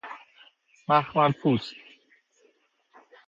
مخمل 0.87 1.31
پست 1.31 1.75